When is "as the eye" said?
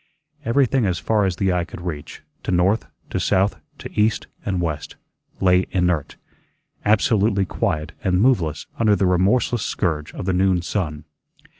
1.25-1.63